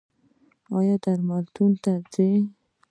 [0.75, 2.31] ایا درملتون ته ځئ؟